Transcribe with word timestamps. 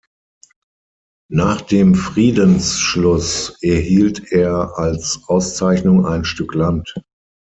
Nach 1.29 1.61
dem 1.61 1.93
Friedensschluss 1.93 3.61
erhielt 3.61 4.31
er 4.31 4.75
als 4.79 5.19
Auszeichnung 5.27 6.07
ein 6.07 6.25
Stück 6.25 6.55
Land. 6.55 6.95